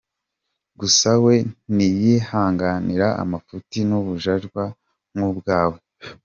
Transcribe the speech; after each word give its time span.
Gusa 0.79 1.09
we 1.23 1.35
ntiyihanganira 1.73 3.07
amafuti 3.23 3.77
n’ubujajwa 3.89 4.63
nk’ubwawe. 5.15 5.77